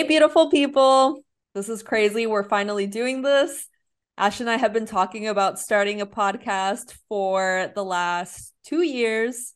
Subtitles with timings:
[0.00, 1.22] Hey, beautiful people.
[1.54, 2.26] This is crazy.
[2.26, 3.68] We're finally doing this.
[4.16, 9.52] Ash and I have been talking about starting a podcast for the last two years.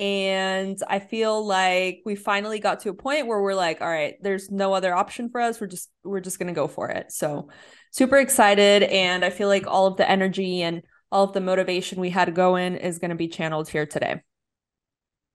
[0.00, 4.16] And I feel like we finally got to a point where we're like, all right,
[4.20, 5.60] there's no other option for us.
[5.60, 7.12] We're just we're just gonna go for it.
[7.12, 7.48] So
[7.92, 8.82] super excited.
[8.82, 10.82] And I feel like all of the energy and
[11.12, 14.22] all of the motivation we had going is gonna be channeled here today.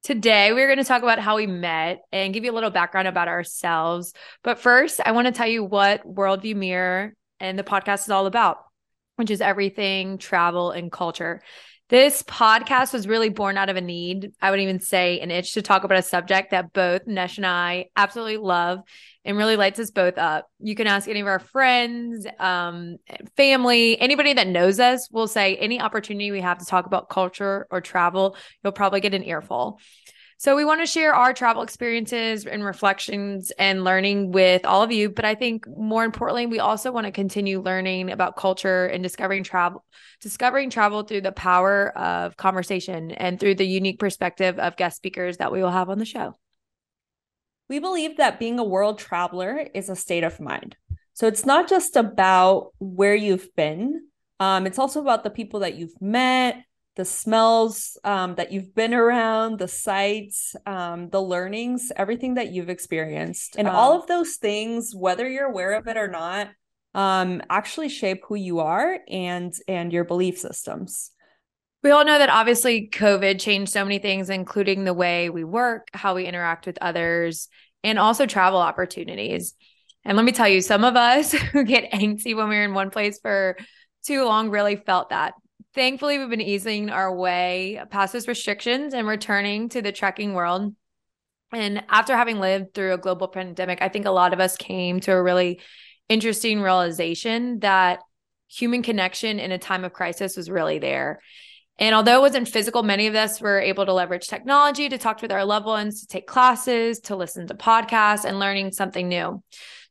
[0.03, 3.07] Today, we're going to talk about how we met and give you a little background
[3.07, 4.13] about ourselves.
[4.43, 8.25] But first, I want to tell you what Worldview Mirror and the podcast is all
[8.25, 8.57] about,
[9.15, 11.41] which is everything travel and culture.
[11.93, 14.31] This podcast was really born out of a need.
[14.41, 17.45] I would even say an itch to talk about a subject that both Nesh and
[17.45, 18.79] I absolutely love
[19.23, 20.47] and really lights us both up.
[20.57, 22.97] You can ask any of our friends, um,
[23.37, 27.67] family, anybody that knows us will say any opportunity we have to talk about culture
[27.69, 29.79] or travel, you'll probably get an earful.
[30.43, 34.91] So we want to share our travel experiences and reflections and learning with all of
[34.91, 35.09] you.
[35.09, 39.45] But I think more importantly, we also want to continue learning about culture and discovering
[39.45, 39.85] travel,
[40.19, 45.37] discovering travel through the power of conversation and through the unique perspective of guest speakers
[45.37, 46.35] that we will have on the show.
[47.69, 50.75] We believe that being a world traveler is a state of mind.
[51.13, 54.07] So it's not just about where you've been,
[54.41, 58.93] um, it's also about the people that you've met, the smells um, that you've been
[58.93, 63.55] around, the sights, um, the learnings, everything that you've experienced.
[63.57, 66.49] And um, all of those things, whether you're aware of it or not,
[66.93, 71.11] um, actually shape who you are and and your belief systems.
[71.81, 75.89] We all know that obviously COVID changed so many things, including the way we work,
[75.93, 77.49] how we interact with others,
[77.83, 79.55] and also travel opportunities.
[80.05, 82.91] And let me tell you, some of us who get antsy when we're in one
[82.91, 83.57] place for
[84.05, 85.33] too long really felt that.
[85.75, 90.75] Thankfully, we've been easing our way past those restrictions and returning to the trekking world.
[91.51, 94.99] And after having lived through a global pandemic, I think a lot of us came
[95.01, 95.59] to a really
[96.09, 97.99] interesting realization that
[98.47, 101.21] human connection in a time of crisis was really there.
[101.79, 105.23] And although it wasn't physical, many of us were able to leverage technology to talk
[105.23, 109.41] with our loved ones, to take classes, to listen to podcasts, and learning something new.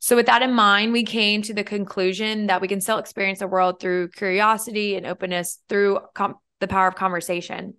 [0.02, 3.38] So, with that in mind, we came to the conclusion that we can still experience
[3.38, 7.74] the world through curiosity and openness through com- the power of conversation.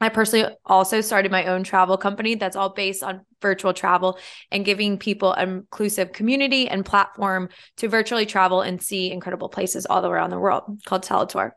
[0.00, 4.18] I personally also started my own travel company that's all based on virtual travel
[4.50, 9.86] and giving people an inclusive community and platform to virtually travel and see incredible places
[9.86, 11.52] all the way around the world called Teletour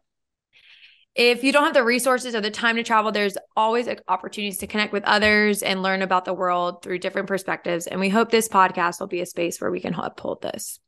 [1.15, 4.67] if you don't have the resources or the time to travel, there's always opportunities to
[4.67, 7.87] connect with others and learn about the world through different perspectives.
[7.87, 10.79] And we hope this podcast will be a space where we can uphold this.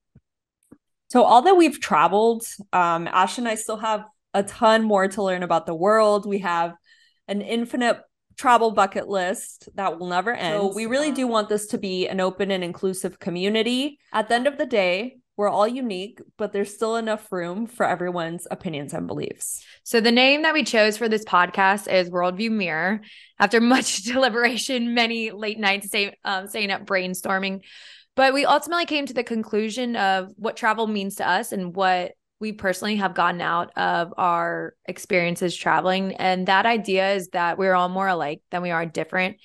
[1.10, 5.22] So, all that we've traveled, um, Ash and I still have a ton more to
[5.22, 6.26] learn about the world.
[6.26, 6.74] We have
[7.28, 8.00] an infinite
[8.36, 10.62] travel bucket list that will never end.
[10.62, 14.00] So, we really do want this to be an open and inclusive community.
[14.14, 17.86] At the end of the day, we're all unique, but there's still enough room for
[17.86, 19.64] everyone's opinions and beliefs.
[19.84, 23.02] So, the name that we chose for this podcast is Worldview Mirror.
[23.40, 27.62] After much deliberation, many late nights stay, um, staying up brainstorming,
[28.16, 32.14] but we ultimately came to the conclusion of what travel means to us and what
[32.40, 36.14] we personally have gotten out of our experiences traveling.
[36.16, 39.38] And that idea is that we're all more alike than we are different.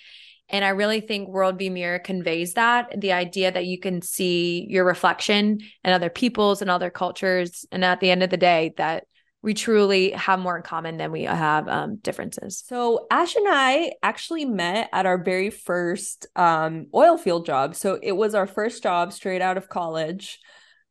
[0.51, 4.85] And I really think Worldview Mirror conveys that the idea that you can see your
[4.85, 7.67] reflection in other people's and other cultures.
[7.71, 9.05] And at the end of the day, that
[9.43, 12.65] we truly have more in common than we have um, differences.
[12.67, 17.77] So Ash and I actually met at our very first um, oil field job.
[17.77, 20.41] So it was our first job straight out of college.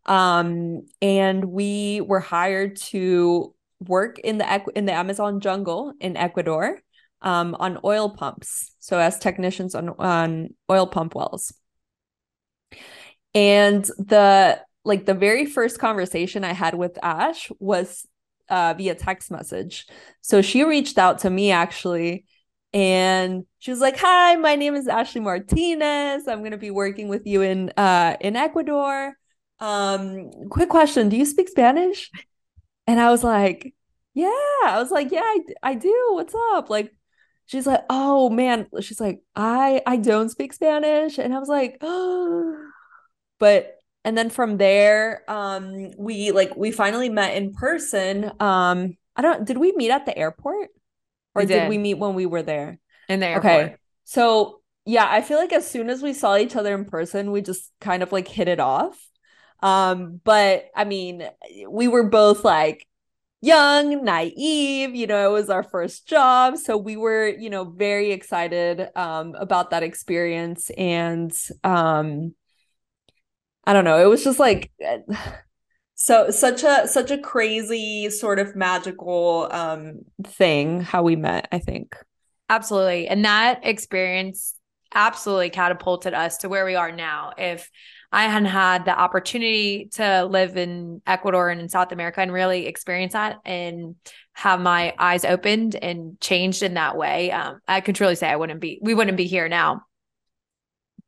[0.05, 3.53] Um, and we were hired to
[3.85, 6.81] work in the in the Amazon jungle in Ecuador
[7.21, 8.71] um, on oil pumps.
[8.79, 11.53] So as technicians on on oil pump wells.
[13.33, 18.05] And the like the very first conversation I had with Ash was
[18.49, 19.85] uh, via text message.
[20.21, 22.25] So she reached out to me actually
[22.73, 26.27] and she was like, "Hi, my name is Ashley Martinez.
[26.27, 29.13] I'm going to be working with you in uh in Ecuador.
[29.59, 32.11] Um quick question, do you speak Spanish?"
[32.87, 33.73] And I was like,
[34.13, 34.29] "Yeah."
[34.65, 36.09] I was like, "Yeah, I, I do.
[36.11, 36.93] What's up?" Like
[37.47, 41.77] she's like, "Oh man," she's like, "I I don't speak Spanish," and I was like,
[41.81, 42.55] "Oh,"
[43.39, 48.31] but and then from there, um, we like we finally met in person.
[48.39, 49.45] Um, I don't.
[49.45, 50.69] Did we meet at the airport,
[51.33, 51.61] or did.
[51.61, 51.69] did.
[51.69, 52.79] we meet when we were there
[53.09, 53.45] in the airport?
[53.45, 57.31] Okay, so yeah, I feel like as soon as we saw each other in person,
[57.31, 58.97] we just kind of like hit it off.
[59.61, 61.27] Um, but I mean,
[61.67, 62.86] we were both like
[63.41, 66.57] young, naive, you know, it was our first job.
[66.57, 70.69] So we were, you know, very excited um, about that experience.
[70.71, 71.31] And
[71.63, 72.33] um,
[73.65, 74.01] I don't know.
[74.01, 74.71] It was just like
[75.95, 81.59] so such a such a crazy sort of magical um thing how we met, I
[81.59, 81.95] think.
[82.49, 83.07] Absolutely.
[83.07, 84.55] And that experience
[84.93, 87.33] absolutely catapulted us to where we are now.
[87.37, 87.69] If
[88.11, 92.65] I hadn't had the opportunity to live in Ecuador and in South America and really
[92.65, 93.95] experience that and
[94.33, 98.37] have my eyes opened and changed in that way, um, I can truly say I
[98.37, 99.81] wouldn't be, we wouldn't be here now.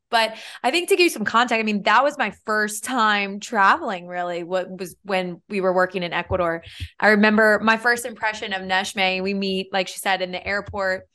[0.10, 3.40] But I think to give you some context, I mean, that was my first time
[3.40, 4.44] traveling really.
[4.44, 6.63] What was when we were working in Ecuador.
[7.00, 9.22] I remember my first impression of Neshme.
[9.22, 11.07] We meet, like she said, in the airport,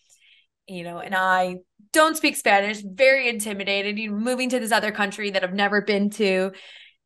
[0.69, 1.57] you know, and I
[1.95, 5.81] don't speak Spanish, very intimidated, you know, moving to this other country that I've never
[5.81, 6.51] been to.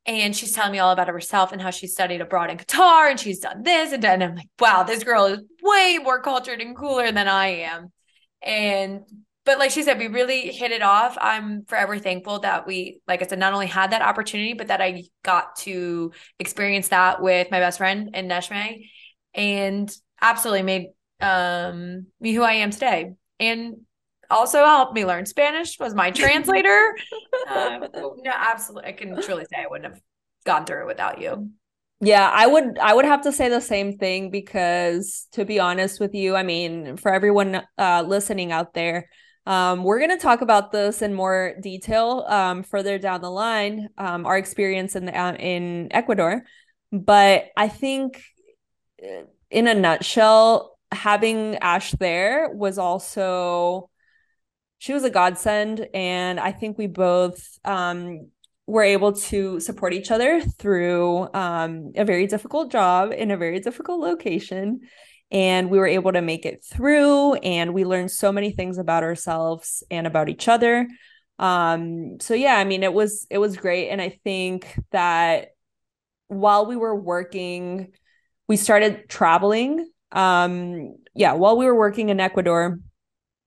[0.06, 3.20] And she's telling me all about herself and how she studied abroad in Qatar and
[3.20, 6.74] she's done this and, and I'm like, wow, this girl is way more cultured and
[6.74, 7.92] cooler than I am.
[8.42, 9.02] And
[9.44, 11.16] but like she said, we really hit it off.
[11.18, 14.82] I'm forever thankful that we, like I said, not only had that opportunity, but that
[14.82, 18.90] I got to experience that with my best friend in Neshme
[19.32, 19.90] and
[20.20, 20.86] absolutely made
[21.20, 23.14] um me who I am today.
[23.40, 23.86] And
[24.30, 26.96] also helped me learn Spanish, was my translator.
[27.48, 28.88] uh, no, absolutely.
[28.88, 30.02] I can truly say I wouldn't have
[30.44, 31.50] gone through it without you.
[32.00, 35.98] Yeah, I would I would have to say the same thing because to be honest
[35.98, 39.08] with you, I mean, for everyone uh listening out there,
[39.48, 43.88] um, we're going to talk about this in more detail um, further down the line,
[43.96, 46.44] um, our experience in the, uh, in Ecuador.
[46.92, 48.22] But I think,
[49.02, 53.88] uh, in a nutshell, having Ash there was also
[54.78, 58.28] she was a godsend and i think we both um,
[58.66, 63.60] were able to support each other through um, a very difficult job in a very
[63.60, 64.80] difficult location
[65.30, 69.02] and we were able to make it through and we learned so many things about
[69.02, 70.88] ourselves and about each other.
[71.38, 75.50] Um, so yeah i mean it was it was great and i think that
[76.26, 77.92] while we were working
[78.48, 79.88] we started traveling.
[80.10, 82.80] Um yeah while we were working in ecuador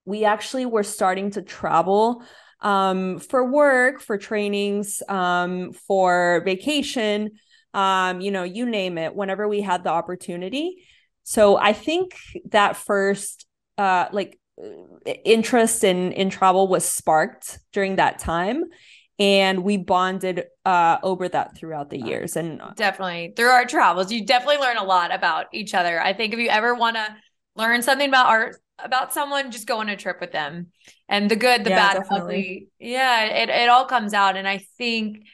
[0.06, 2.24] we actually were starting to travel
[2.62, 7.32] um, for work, for trainings, um, for vacation,
[7.74, 10.84] um, you know, you name it, whenever we had the opportunity.
[11.24, 12.16] So I think
[12.50, 13.46] that first,
[13.78, 14.38] uh, like,
[15.26, 18.66] interest in in travel was sparked during that time
[19.18, 23.34] and we bonded uh, over that throughout the years and definitely.
[23.36, 26.00] Through our travels you definitely learn a lot about each other.
[26.00, 27.16] I think if you ever want to
[27.56, 30.68] learn something about art about someone, just go on a trip with them.
[31.08, 32.36] And the good, the yeah, bad, definitely.
[32.36, 32.68] ugly.
[32.80, 34.38] Yeah, it, it all comes out.
[34.38, 35.26] And I think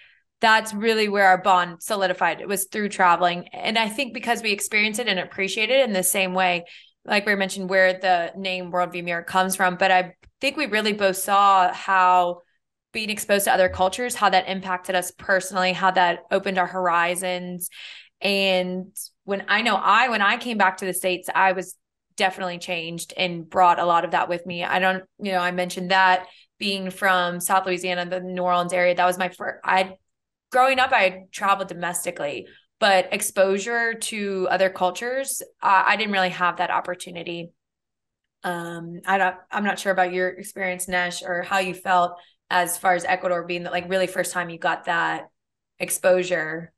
[0.41, 2.41] that's really where our bond solidified.
[2.41, 3.47] It was through traveling.
[3.53, 6.65] And I think because we experienced it and appreciate it in the same way,
[7.05, 9.77] like we mentioned, where the name Worldview Mirror comes from.
[9.77, 12.41] But I think we really both saw how
[12.91, 17.69] being exposed to other cultures, how that impacted us personally, how that opened our horizons.
[18.21, 21.75] And when I know I, when I came back to the States, I was
[22.17, 24.63] definitely changed and brought a lot of that with me.
[24.63, 26.27] I don't, you know, I mentioned that
[26.59, 29.93] being from South Louisiana, the New Orleans area, that was my first, I,
[30.51, 32.47] growing up, I traveled domestically,
[32.79, 37.51] but exposure to other cultures, uh, I didn't really have that opportunity.
[38.43, 42.17] Um, I don't, I'm not sure about your experience, Nesh, or how you felt
[42.49, 45.29] as far as Ecuador being the like really first time you got that
[45.79, 46.71] exposure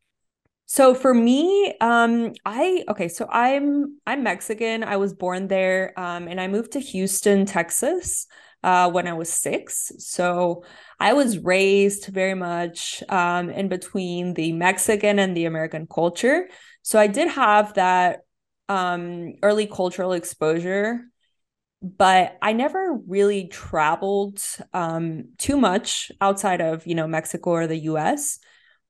[0.71, 4.83] so for me, um, I okay, so I'm I'm Mexican.
[4.83, 8.27] I was born there, um, and I moved to Houston, Texas,
[8.63, 9.91] uh, when I was six.
[9.97, 10.63] So
[10.99, 16.47] I was raised very much um, in between the Mexican and the American culture.
[16.83, 18.19] So I did have that
[18.69, 20.99] um, early cultural exposure,
[21.81, 24.39] but I never really traveled
[24.75, 28.37] um, too much outside of you know Mexico or the U.S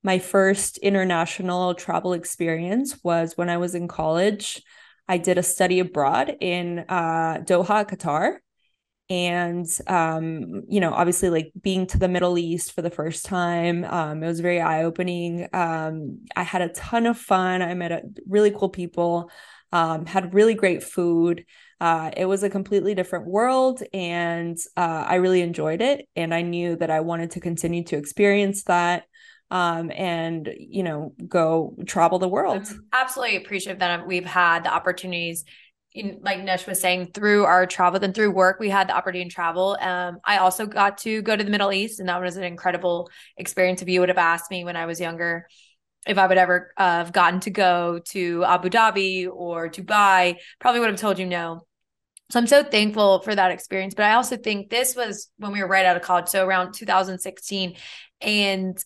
[0.03, 4.61] my first international travel experience was when I was in college.
[5.07, 8.37] I did a study abroad in uh, Doha, Qatar.
[9.11, 13.83] And, um, you know, obviously, like being to the Middle East for the first time,
[13.85, 15.47] um, it was very eye opening.
[15.51, 17.63] Um, I had a ton of fun.
[17.63, 19.31] I met a, really cool people,
[19.71, 21.45] um, had really great food.
[21.81, 26.07] Uh, it was a completely different world, and uh, I really enjoyed it.
[26.15, 29.05] And I knew that I wanted to continue to experience that
[29.51, 32.67] um, and you know go travel the world.
[32.69, 35.45] I'm absolutely appreciative that we've had the opportunities.
[35.91, 39.27] In, like Nesh was saying, through our travel and through work, we had the opportunity
[39.27, 39.75] to travel.
[39.81, 43.09] Um, I also got to go to the Middle East, and that was an incredible
[43.37, 43.81] experience.
[43.81, 45.47] If you would have asked me when I was younger,
[46.05, 50.79] if I would ever uh, have gotten to go to Abu Dhabi or Dubai, probably
[50.79, 51.65] would have told you no.
[52.31, 53.95] So I'm so thankful for that experience.
[53.95, 56.73] But I also think this was when we were right out of college, so around
[56.73, 57.75] 2016.
[58.21, 58.83] And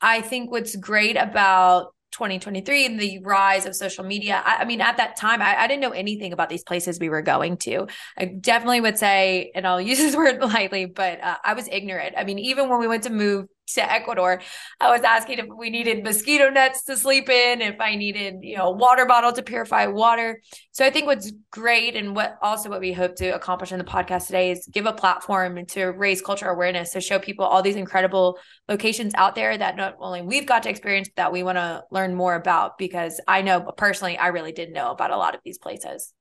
[0.00, 4.42] I think what's great about 2023 and the rise of social media.
[4.44, 7.08] I, I mean, at that time, I, I, didn't know anything about these places we
[7.08, 7.86] were going to.
[8.18, 12.14] I definitely would say, and I'll use this word lightly, but uh, I was ignorant.
[12.16, 14.40] I mean, even when we went to move to Ecuador,
[14.80, 18.56] I was asking if we needed mosquito nets to sleep in, if I needed, you
[18.56, 20.40] know, a water bottle to purify water.
[20.72, 23.84] So I think what's great and what also what we hope to accomplish in the
[23.84, 27.76] podcast today is give a platform to raise cultural awareness to show people all these
[27.76, 31.58] incredible locations out there that not only we've got to experience, but that we want
[31.58, 35.34] to learn more about because I know personally I really didn't know about a lot
[35.34, 36.12] of these places.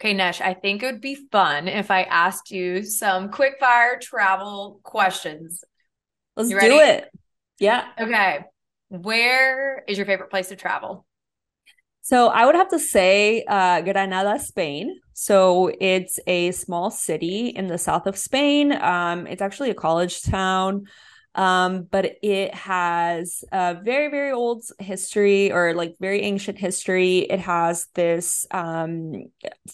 [0.00, 3.98] Okay, Nesh, I think it would be fun if I asked you some quick fire
[4.00, 5.62] travel questions.
[6.36, 7.10] Let's do it.
[7.58, 7.86] Yeah.
[8.00, 8.40] Okay.
[8.88, 11.06] Where is your favorite place to travel?
[12.02, 14.98] So I would have to say uh, Granada, Spain.
[15.12, 18.72] So it's a small city in the south of Spain.
[18.72, 20.86] Um, it's actually a college town,
[21.34, 27.18] um, but it has a very, very old history or like very ancient history.
[27.18, 29.26] It has this um,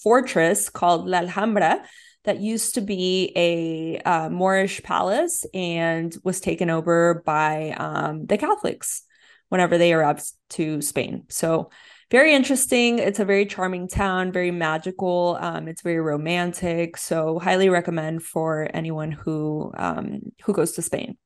[0.02, 1.84] fortress called La Alhambra
[2.26, 8.36] that used to be a uh, Moorish palace and was taken over by um, the
[8.36, 9.04] Catholics
[9.48, 11.24] whenever they arrived to Spain.
[11.28, 11.70] So,
[12.08, 13.00] very interesting.
[13.00, 15.38] It's a very charming town, very magical.
[15.40, 16.96] Um, it's very romantic.
[16.96, 21.16] So, highly recommend for anyone who um, who goes to Spain.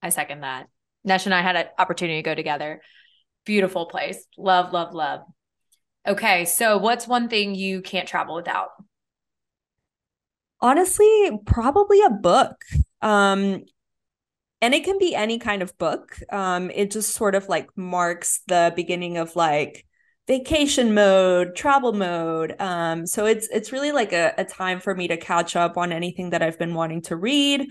[0.00, 0.68] I second that.
[1.04, 2.80] Nesh and I had an opportunity to go together.
[3.44, 4.24] Beautiful place.
[4.38, 5.20] Love, love, love.
[6.06, 8.70] Okay, so what's one thing you can't travel without?
[10.60, 12.64] Honestly, probably a book.
[13.02, 13.64] Um,
[14.60, 16.16] and it can be any kind of book.
[16.32, 19.84] Um, it just sort of like marks the beginning of like
[20.26, 22.54] vacation mode, travel mode.
[22.58, 25.92] Um, so it's it's really like a, a time for me to catch up on
[25.92, 27.66] anything that I've been wanting to read.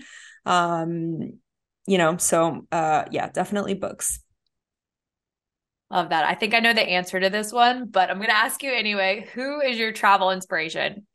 [0.46, 1.40] Um,
[1.86, 4.20] you know, so uh yeah, definitely books.
[5.90, 6.24] Love that.
[6.24, 9.28] I think I know the answer to this one, but I'm gonna ask you anyway.
[9.34, 11.06] Who is your travel inspiration?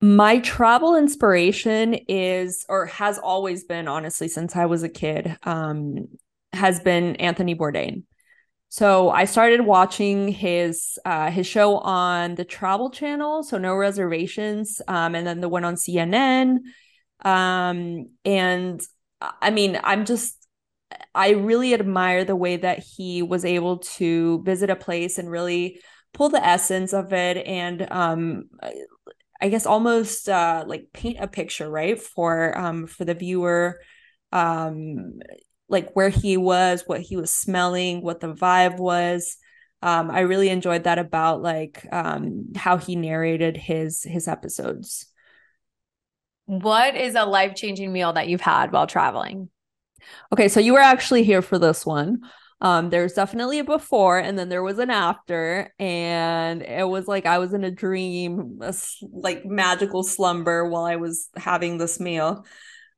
[0.00, 6.08] My travel inspiration is, or has always been, honestly, since I was a kid, um,
[6.52, 8.04] has been Anthony Bourdain.
[8.70, 14.80] So I started watching his uh, his show on the Travel Channel, so no reservations,
[14.86, 16.58] um, and then the one on CNN.
[17.24, 18.80] Um, and
[19.20, 20.46] I mean, I'm just
[21.14, 25.80] I really admire the way that he was able to visit a place and really
[26.12, 28.44] pull the essence of it and um
[29.40, 33.80] I guess almost uh, like paint a picture, right, for um, for the viewer,
[34.32, 35.20] um,
[35.68, 39.36] like where he was, what he was smelling, what the vibe was.
[39.82, 45.06] Um, I really enjoyed that about like um, how he narrated his his episodes.
[46.44, 49.48] What is a life changing meal that you've had while traveling?
[50.32, 52.20] Okay, so you were actually here for this one.
[52.62, 57.24] Um, there's definitely a before and then there was an after, and it was like
[57.24, 58.74] I was in a dream, a,
[59.12, 62.44] like magical slumber while I was having this meal.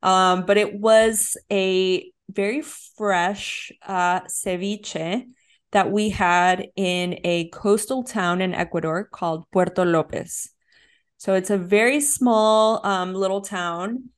[0.02, 5.26] Um, but it was a very fresh uh, ceviche
[5.70, 10.50] that we had in a coastal town in Ecuador called Puerto Lopez.
[11.18, 14.10] So it's a very small um, little town,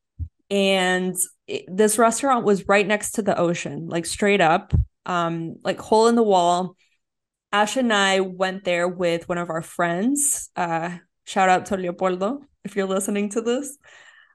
[0.50, 1.14] and
[1.46, 4.72] it, this restaurant was right next to the ocean, like straight up
[5.06, 6.76] um, like hole in the wall.
[7.52, 10.50] Ash and I went there with one of our friends.
[10.56, 13.78] Uh, shout out to Leopoldo if you're listening to this.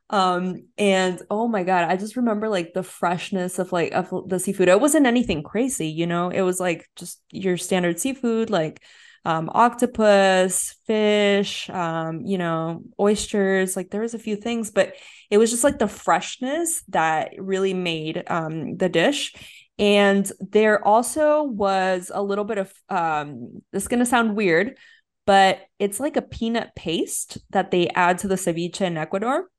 [0.09, 4.39] Um, and oh my god, I just remember like the freshness of like of the
[4.39, 4.67] seafood.
[4.67, 6.29] It wasn't anything crazy, you know.
[6.29, 8.81] It was like just your standard seafood, like
[9.25, 13.75] um, octopus, fish, um, you know, oysters.
[13.75, 14.93] Like there was a few things, but
[15.29, 19.33] it was just like the freshness that really made um, the dish.
[19.79, 24.77] And there also was a little bit of um, this is going to sound weird,
[25.25, 29.49] but it's like a peanut paste that they add to the ceviche in Ecuador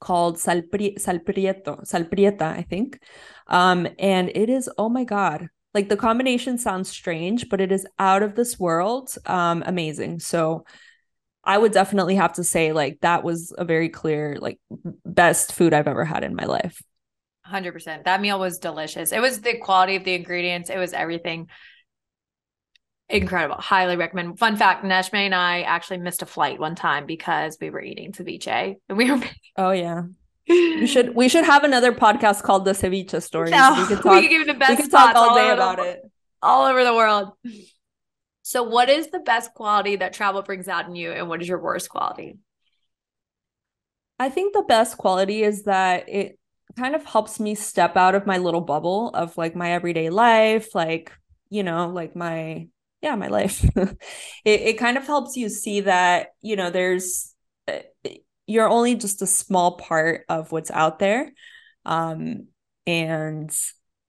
[0.00, 3.00] called sal, pri- sal prieto, sal prieta, I think.
[3.46, 7.86] Um, and it is, oh my God, like the combination sounds strange, but it is
[7.98, 9.14] out of this world.
[9.24, 10.18] Um, amazing.
[10.18, 10.64] So
[11.44, 14.58] I would definitely have to say, like, that was a very clear, like,
[15.04, 16.82] best food I've ever had in my life.
[17.50, 18.04] 100%.
[18.04, 19.12] That meal was delicious.
[19.12, 21.48] It was the quality of the ingredients, it was everything.
[23.08, 23.56] Incredible.
[23.56, 24.38] Highly recommend.
[24.38, 28.12] Fun fact Neshme and I actually missed a flight one time because we were eating
[28.12, 28.76] ceviche.
[28.88, 29.20] And we were
[29.56, 30.04] Oh yeah.
[30.48, 33.50] We should we should have another podcast called the ceviche stories.
[33.50, 36.00] No, we could talk, we could, the best we could talk all day about it.
[36.42, 37.32] All over the world.
[38.42, 41.48] So what is the best quality that travel brings out in you and what is
[41.48, 42.38] your worst quality?
[44.18, 46.38] I think the best quality is that it
[46.76, 50.74] kind of helps me step out of my little bubble of like my everyday life,
[50.74, 51.12] like,
[51.50, 52.68] you know, like my
[53.02, 53.64] yeah, my life.
[53.76, 53.98] it
[54.44, 57.34] it kind of helps you see that, you know, there's
[57.68, 57.82] eh,
[58.46, 61.32] you're only just a small part of what's out there.
[61.84, 62.48] Um
[62.86, 63.50] and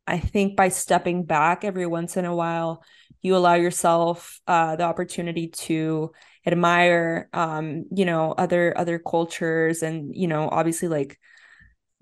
[0.07, 2.83] I think by stepping back every once in a while,
[3.21, 6.11] you allow yourself uh, the opportunity to
[6.45, 11.17] admire, um, you know, other other cultures, and you know, obviously, like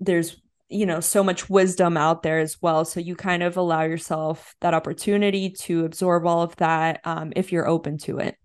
[0.00, 0.36] there's
[0.68, 2.84] you know so much wisdom out there as well.
[2.84, 7.52] So you kind of allow yourself that opportunity to absorb all of that um, if
[7.52, 8.36] you're open to it.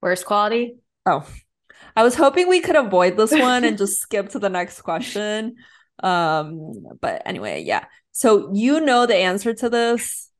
[0.00, 0.76] Worst quality?
[1.06, 1.26] Oh,
[1.96, 5.56] I was hoping we could avoid this one and just skip to the next question.
[6.02, 7.86] Um, but anyway, yeah.
[8.12, 10.30] So you know the answer to this.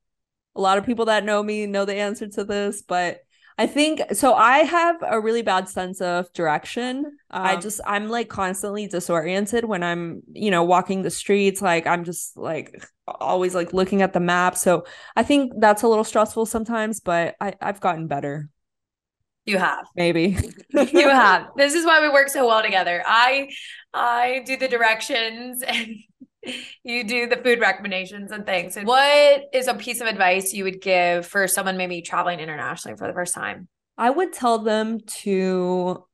[0.56, 3.20] A lot of people that know me know the answer to this, but
[3.56, 4.34] I think so.
[4.34, 7.04] I have a really bad sense of direction.
[7.30, 11.62] Um, I just, I'm like constantly disoriented when I'm, you know, walking the streets.
[11.62, 14.56] Like, I'm just like always like looking at the map.
[14.56, 14.84] So
[15.14, 18.48] I think that's a little stressful sometimes, but I, I've gotten better.
[19.46, 19.86] You have.
[19.94, 20.36] Maybe.
[20.70, 21.48] you have.
[21.56, 23.02] This is why we work so well together.
[23.06, 23.50] I
[23.92, 25.96] I do the directions and
[26.84, 28.76] you do the food recommendations and things.
[28.76, 32.96] And What is a piece of advice you would give for someone maybe traveling internationally
[32.96, 33.68] for the first time?
[33.96, 36.04] I would tell them to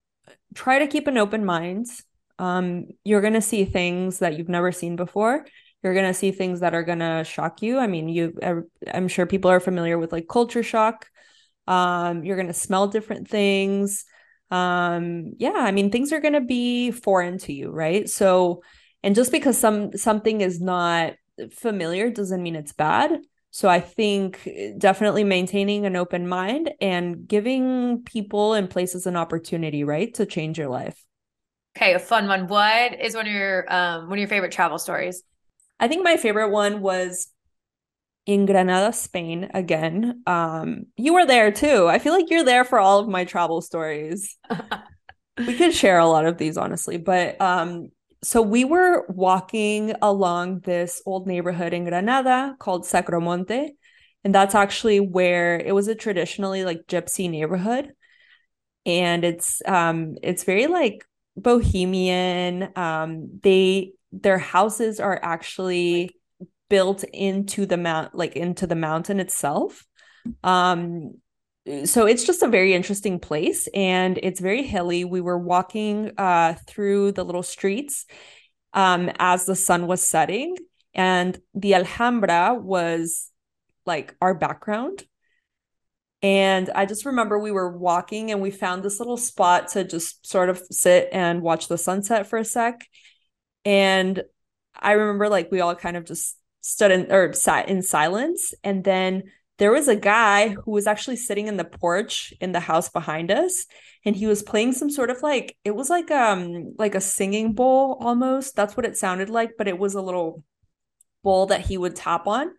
[0.54, 1.86] try to keep an open mind.
[2.38, 5.46] Um, you're going to see things that you've never seen before.
[5.82, 7.78] You're going to see things that are going to shock you.
[7.78, 8.38] I mean, you
[8.92, 11.06] I'm sure people are familiar with like culture shock.
[11.66, 14.04] Um, you're going to smell different things.
[14.50, 18.08] Um, yeah, I mean, things are going to be foreign to you, right?
[18.08, 18.62] So
[19.02, 21.14] and just because some something is not
[21.52, 23.18] familiar doesn't mean it's bad
[23.50, 29.84] so i think definitely maintaining an open mind and giving people and places an opportunity
[29.84, 31.04] right to change your life
[31.76, 34.78] okay a fun one what is one of your um one of your favorite travel
[34.78, 35.22] stories
[35.78, 37.28] i think my favorite one was
[38.26, 40.22] in Granada, Spain again.
[40.26, 41.88] Um, you were there too.
[41.88, 44.36] I feel like you're there for all of my travel stories.
[45.38, 47.88] we could share a lot of these honestly, but um
[48.22, 53.70] so we were walking along this old neighborhood in Granada called Sacromonte.
[54.24, 57.92] And that's actually where it was a traditionally like gypsy neighborhood.
[58.84, 61.04] And it's um it's very like
[61.36, 62.68] bohemian.
[62.76, 66.10] Um they their houses are actually
[66.68, 69.86] built into the mount like into the mountain itself.
[70.44, 71.14] Um
[71.84, 75.04] so it's just a very interesting place and it's very hilly.
[75.04, 78.06] We were walking uh, through the little streets
[78.72, 80.56] um, as the sun was setting,
[80.94, 83.30] and the Alhambra was
[83.86, 85.04] like our background.
[86.22, 90.26] And I just remember we were walking and we found this little spot to just
[90.26, 92.86] sort of sit and watch the sunset for a sec.
[93.64, 94.22] And
[94.78, 98.52] I remember like we all kind of just stood in or sat in silence.
[98.62, 99.24] And then
[99.60, 103.30] there was a guy who was actually sitting in the porch in the house behind
[103.30, 103.66] us
[104.06, 107.52] and he was playing some sort of like it was like um like a singing
[107.52, 108.56] bowl almost.
[108.56, 110.42] That's what it sounded like but it was a little
[111.22, 112.52] bowl that he would tap on.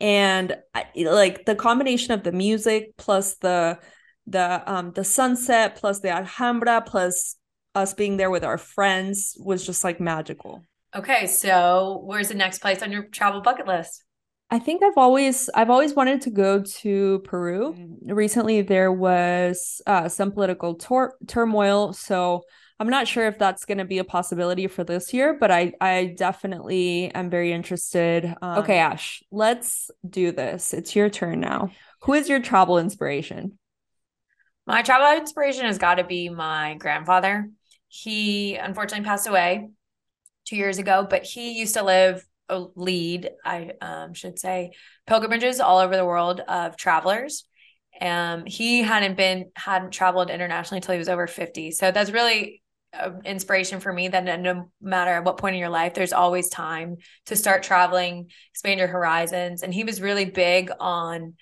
[0.00, 0.56] And
[0.96, 3.80] like the combination of the music plus the
[4.28, 7.34] the um the sunset plus the alhambra plus
[7.74, 10.62] us being there with our friends was just like magical.
[10.94, 14.04] Okay so where's the next place on your travel bucket list
[14.50, 17.74] I think I've always I've always wanted to go to Peru.
[17.74, 18.14] Mm.
[18.14, 22.42] Recently, there was uh, some political tor- turmoil, so
[22.80, 25.36] I'm not sure if that's going to be a possibility for this year.
[25.38, 28.34] But I I definitely am very interested.
[28.40, 30.72] Um, okay, Ash, let's do this.
[30.72, 31.70] It's your turn now.
[32.02, 33.58] Who is your travel inspiration?
[34.66, 37.50] My travel inspiration has got to be my grandfather.
[37.88, 39.68] He unfortunately passed away
[40.46, 42.24] two years ago, but he used to live
[42.74, 44.72] lead, I um, should say,
[45.06, 47.44] pilgrimages all over the world of travelers.
[48.00, 51.72] Um, he hadn't been hadn't traveled internationally until he was over 50.
[51.72, 52.62] So that's really
[53.24, 56.96] inspiration for me that no matter at what point in your life, there's always time
[57.26, 59.62] to start traveling, expand your horizons.
[59.62, 61.34] And he was really big on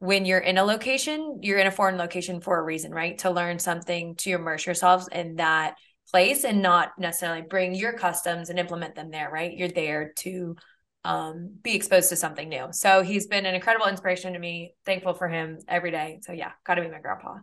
[0.00, 3.18] when you're in a location, you're in a foreign location for a reason, right?
[3.18, 5.74] To learn something, to immerse yourselves in that
[6.10, 9.56] place and not necessarily bring your customs and implement them there, right?
[9.56, 10.56] You're there to
[11.04, 12.68] um, be exposed to something new.
[12.72, 14.74] So he's been an incredible inspiration to me.
[14.84, 16.20] Thankful for him every day.
[16.22, 17.36] So yeah, got to be my grandpa.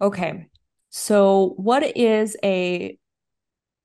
[0.00, 0.46] Okay.
[0.90, 2.98] So what is a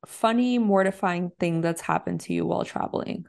[0.05, 3.25] funny, mortifying thing that's happened to you while traveling?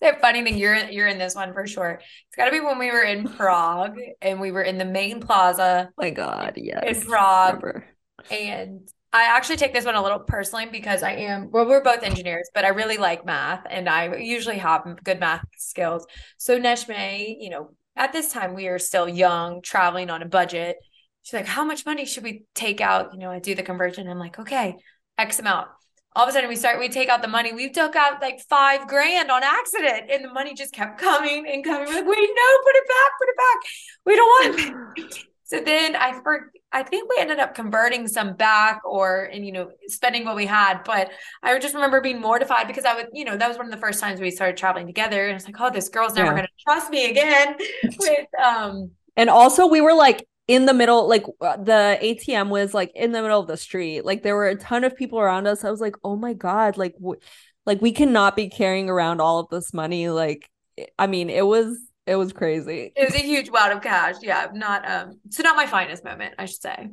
[0.00, 2.00] The funny thing you're you're in this one for sure.
[2.00, 5.20] It's got to be when we were in Prague and we were in the main
[5.20, 5.90] plaza.
[5.96, 7.02] My God, yes.
[7.02, 7.82] In Prague,
[8.30, 12.02] and I actually take this one a little personally because I am, well, we're both
[12.02, 16.06] engineers, but I really like math and I usually have good math skills.
[16.36, 20.76] So Neshme, you know, at this time we are still young, traveling on a budget.
[21.22, 23.14] She's like, how much money should we take out?
[23.14, 24.08] You know, I do the conversion.
[24.08, 24.76] I'm like, okay,
[25.16, 25.68] X amount.
[26.14, 27.52] All of a sudden we start, we take out the money.
[27.52, 31.64] We took out like five grand on accident and the money just kept coming and
[31.64, 31.86] coming.
[31.86, 33.58] We're like, wait, no, put it back, put it back.
[34.04, 35.24] We don't want it.
[35.48, 39.52] So then I for I think we ended up converting some back or and you
[39.52, 41.10] know spending what we had, but
[41.42, 43.78] I just remember being mortified because I would you know that was one of the
[43.78, 46.34] first times we started traveling together and it's like oh this girl's never yeah.
[46.34, 47.56] going to trust me again.
[47.98, 52.74] With um and also we were like in the middle like uh, the ATM was
[52.74, 54.04] like in the middle of the street.
[54.04, 55.64] Like there were a ton of people around us.
[55.64, 57.20] I was like oh my god like w-
[57.64, 60.10] like we cannot be carrying around all of this money.
[60.10, 60.50] Like
[60.98, 61.78] I mean it was
[62.08, 62.90] it was crazy.
[62.96, 64.16] It was a huge wad of cash.
[64.22, 66.88] Yeah, not um so not my finest moment, I should say.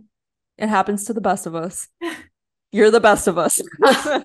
[0.57, 1.87] It happens to the best of us.
[2.73, 3.61] You're the best of us.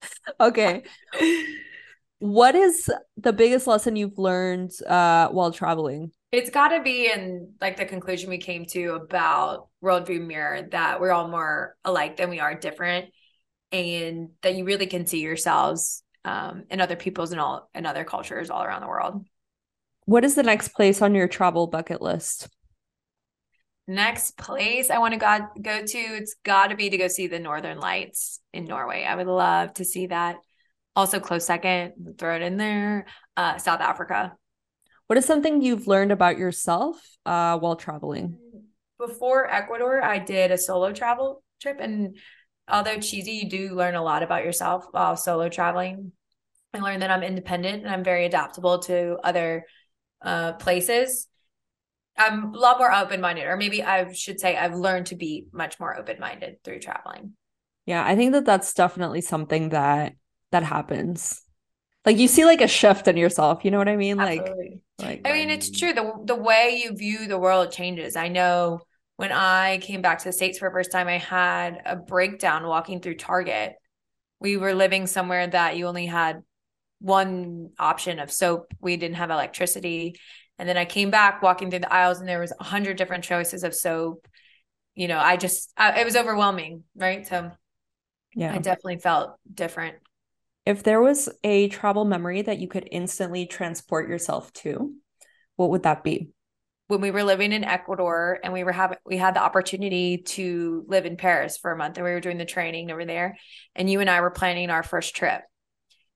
[0.40, 0.84] okay.
[2.18, 6.12] What is the biggest lesson you've learned uh while traveling?
[6.30, 11.00] It's got to be in like the conclusion we came to about worldview mirror that
[11.00, 13.06] we're all more alike than we are different
[13.72, 18.04] and that you really can see yourselves um in other people's and all and other
[18.04, 19.24] cultures all around the world.
[20.08, 22.48] What is the next place on your travel bucket list?
[23.86, 27.26] Next place I want to go, go to, it's got to be to go see
[27.26, 29.04] the Northern Lights in Norway.
[29.04, 30.36] I would love to see that.
[30.96, 33.04] Also, close second, throw it in there.
[33.36, 34.32] Uh, South Africa.
[35.08, 38.38] What is something you've learned about yourself uh, while traveling?
[38.98, 41.80] Before Ecuador, I did a solo travel trip.
[41.80, 42.16] And
[42.66, 46.12] although cheesy, you do learn a lot about yourself while solo traveling.
[46.72, 49.66] I learned that I'm independent and I'm very adaptable to other
[50.22, 51.28] uh, places,
[52.16, 55.46] I'm a lot more open minded, or maybe I should say I've learned to be
[55.52, 57.34] much more open minded through traveling.
[57.86, 60.14] Yeah, I think that that's definitely something that
[60.50, 61.42] that happens.
[62.04, 64.18] Like you see like a shift in yourself, you know what I mean?
[64.18, 64.82] Absolutely.
[64.98, 65.92] Like, like I mean, it's true.
[65.92, 68.16] The the way you view the world changes.
[68.16, 68.80] I know
[69.16, 72.66] when I came back to the states for the first time, I had a breakdown
[72.66, 73.74] walking through Target.
[74.40, 76.42] We were living somewhere that you only had
[77.00, 78.74] one option of soap.
[78.80, 80.16] We didn't have electricity.
[80.58, 83.24] And then I came back walking through the aisles and there was a hundred different
[83.24, 84.26] choices of soap.
[84.94, 86.82] You know, I just, I, it was overwhelming.
[86.96, 87.26] Right.
[87.26, 87.52] So
[88.34, 89.96] yeah, I definitely felt different.
[90.66, 94.92] If there was a travel memory that you could instantly transport yourself to,
[95.56, 96.30] what would that be?
[96.88, 100.84] When we were living in Ecuador and we were having, we had the opportunity to
[100.88, 103.38] live in Paris for a month and we were doing the training over there.
[103.76, 105.42] And you and I were planning our first trip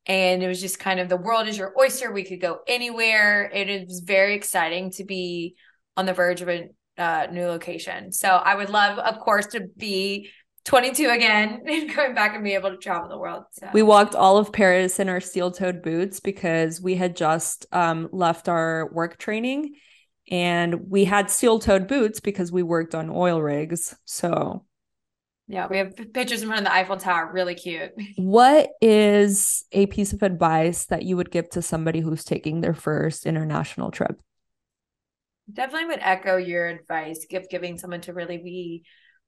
[0.07, 2.13] and it was just kind of the world is your oyster.
[2.13, 3.51] We could go anywhere.
[3.53, 5.55] It was very exciting to be
[5.97, 8.13] on the verge of a uh, new location.
[8.13, 10.31] So I would love, of course, to be
[10.65, 13.45] 22 again and going back and be able to travel the world.
[13.53, 13.69] So.
[13.73, 18.49] We walked all of Paris in our steel-toed boots because we had just um, left
[18.49, 19.75] our work training
[20.31, 23.95] and we had steel-toed boots because we worked on oil rigs.
[24.05, 24.65] So
[25.49, 27.31] yeah, we have pictures in front of the Eiffel Tower.
[27.33, 27.93] Really cute.
[28.17, 32.75] What is a piece of advice that you would give to somebody who's taking their
[32.75, 34.21] first international trip?
[35.53, 38.85] Definitely would echo your advice, give giving someone to really be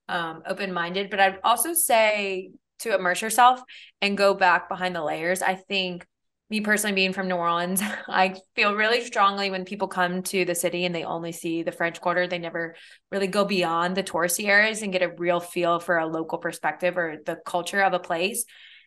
[0.09, 1.11] um, open minded.
[1.11, 3.61] But I'd also say to immerse yourself
[4.00, 5.42] and go back behind the layers.
[5.42, 6.07] I think
[6.50, 10.54] me personally being from New Orleans, I feel really strongly when people come to the
[10.54, 12.76] city and they only see the French Quarter, they never
[13.11, 16.96] really go beyond the touristy areas and get a real feel for a local perspective
[16.96, 18.44] or the culture of a place.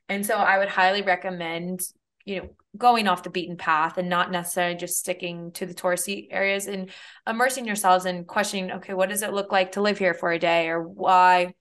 [0.09, 1.81] And so I would highly recommend,
[2.25, 6.27] you know, going off the beaten path and not necessarily just sticking to the touristy
[6.29, 6.91] areas and
[7.25, 10.39] immersing yourselves and questioning, okay, what does it look like to live here for a
[10.39, 11.53] day or why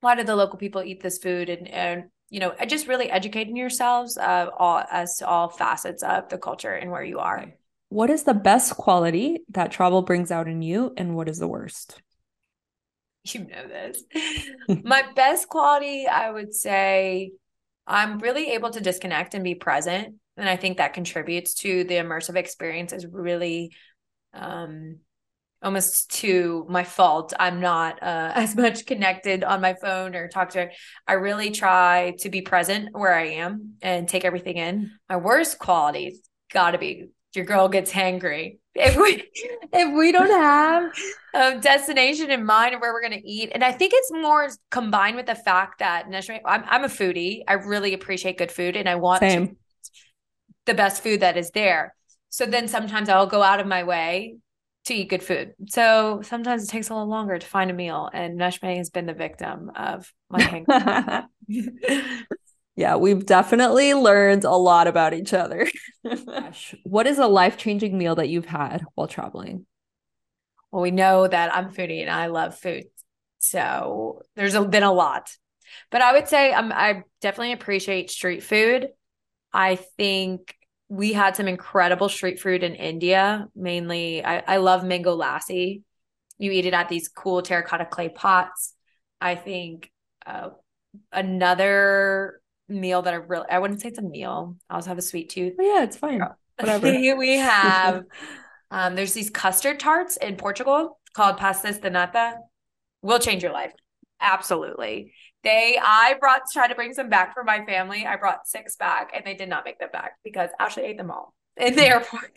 [0.00, 3.56] why do the local people eat this food and, and you know, just really educating
[3.56, 7.52] yourselves uh, all as to all facets of the culture and where you are.
[7.88, 11.46] What is the best quality that travel brings out in you, and what is the
[11.46, 12.00] worst?
[13.24, 14.02] You know this.
[14.84, 17.32] My best quality, I would say,
[17.86, 21.94] I'm really able to disconnect and be present, and I think that contributes to the
[21.94, 22.92] immersive experience.
[22.92, 23.72] Is really
[24.34, 24.98] um,
[25.62, 27.32] almost to my fault.
[27.38, 30.72] I'm not uh, as much connected on my phone or talk to her.
[31.06, 34.90] I really try to be present where i am and take everything in.
[35.08, 36.20] My worst qualities
[36.52, 38.58] gotta be your girl gets hangry.
[38.74, 39.24] If we
[39.72, 40.92] if we don't have
[41.34, 44.48] a destination in mind of where we're going to eat and i think it's more
[44.70, 47.42] combined with the fact that I'm, I'm a foodie.
[47.46, 49.54] I really appreciate good food and i want to,
[50.64, 51.94] the best food that is there.
[52.30, 54.36] So then sometimes i'll go out of my way
[54.86, 55.54] to eat good food.
[55.68, 58.08] So sometimes it takes a little longer to find a meal.
[58.12, 60.64] And Neshme has been the victim of my
[62.76, 65.68] yeah, we've definitely learned a lot about each other.
[66.84, 69.66] what is a life changing meal that you've had while traveling?
[70.70, 72.84] Well, we know that I'm foodie and I love food.
[73.38, 75.30] So there's a, been a lot.
[75.90, 78.88] But I would say um, I definitely appreciate street food.
[79.52, 80.55] I think
[80.88, 83.48] we had some incredible street food in India.
[83.54, 85.82] Mainly, I, I love mango lassi.
[86.38, 88.74] You eat it at these cool terracotta clay pots.
[89.20, 89.90] I think
[90.24, 90.50] uh,
[91.12, 94.56] another meal that I really I wouldn't say it's a meal.
[94.68, 95.54] I also have a sweet tooth.
[95.58, 96.20] Oh, yeah, it's fine.
[96.58, 96.90] Whatever.
[97.16, 98.04] we have
[98.70, 102.34] um, there's these custard tarts in Portugal called pastéis de nata.
[103.02, 103.72] Will change your life.
[104.20, 105.12] Absolutely.
[105.46, 108.04] They, I brought, tried to bring some back for my family.
[108.04, 111.12] I brought six back and they did not make them back because Ashley ate them
[111.12, 112.36] all in the airport.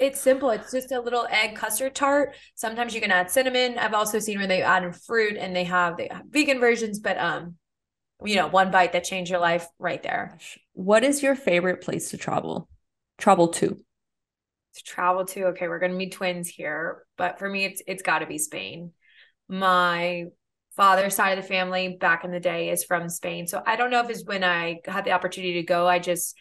[0.00, 0.48] it's simple.
[0.48, 2.34] It's just a little egg custard tart.
[2.54, 3.76] Sometimes you can add cinnamon.
[3.78, 6.98] I've also seen where they add in fruit and they have, they have vegan versions,
[6.98, 7.56] but, um,
[8.24, 10.38] you know, one bite that changed your life right there.
[10.72, 12.70] What is your favorite place to travel?
[13.18, 13.68] Travel to?
[14.76, 15.48] To travel to.
[15.48, 18.92] Okay, we're gonna be twins here, but for me, it's it's got to be Spain.
[19.48, 20.26] My
[20.80, 23.46] father's side of the family back in the day is from Spain.
[23.46, 26.34] So I don't know if it's when I had the opportunity to go, I just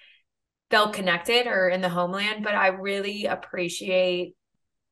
[0.72, 4.36] felt connected or in the homeland, but I really appreciate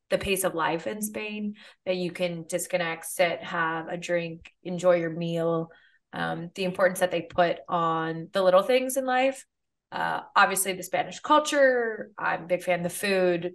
[0.10, 1.54] the pace of life in Spain
[1.86, 5.70] that you can disconnect, sit, have a drink, enjoy your meal.
[6.12, 9.46] Um, the importance that they put on the little things in life.
[9.94, 12.12] Uh, obviously, the Spanish culture.
[12.18, 13.54] I'm a big fan of the food.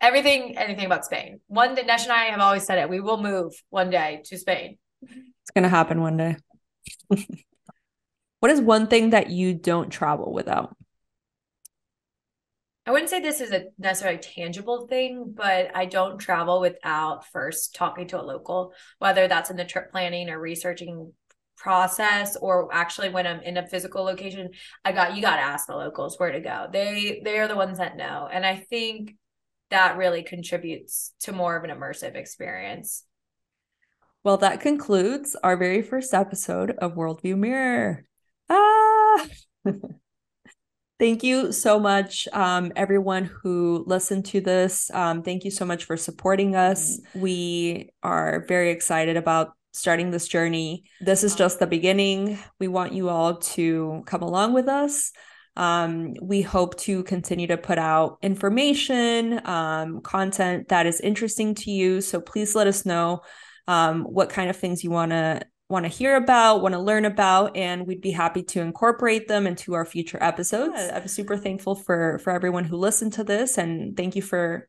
[0.00, 1.40] Everything, anything about Spain.
[1.48, 2.88] One that Nesh and I have always said it.
[2.88, 4.78] We will move one day to Spain.
[5.10, 6.36] It's going to happen one day.
[8.40, 10.76] what is one thing that you don't travel without?
[12.86, 17.74] I wouldn't say this is a necessarily tangible thing, but I don't travel without first
[17.74, 21.12] talking to a local, whether that's in the trip planning or researching
[21.56, 24.50] process or actually when I'm in a physical location,
[24.84, 26.66] I got you got to ask the locals where to go.
[26.70, 28.28] They they are the ones that know.
[28.30, 29.16] And I think
[29.70, 33.04] that really contributes to more of an immersive experience.
[34.24, 38.06] Well, that concludes our very first episode of Worldview Mirror.
[38.48, 39.26] Ah!
[40.98, 44.90] thank you so much, um, everyone who listened to this.
[44.94, 46.98] Um, thank you so much for supporting us.
[47.14, 50.84] We are very excited about starting this journey.
[51.02, 52.38] This is just the beginning.
[52.58, 55.12] We want you all to come along with us.
[55.54, 61.70] Um, we hope to continue to put out information, um, content that is interesting to
[61.70, 62.00] you.
[62.00, 63.20] So please let us know
[63.66, 67.04] um, what kind of things you want to want to hear about, want to learn
[67.04, 70.78] about, and we'd be happy to incorporate them into our future episodes.
[70.78, 74.68] I'm super thankful for for everyone who listened to this, and thank you for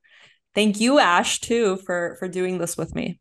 [0.53, 3.19] thank you Ash too for for doing this with me.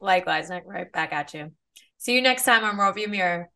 [0.00, 1.52] Likewise, right back at you.
[1.98, 3.50] See you next time on Worldview Mirror.